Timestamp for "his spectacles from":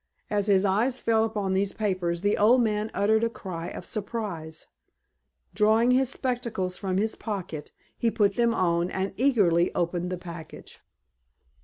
5.91-6.97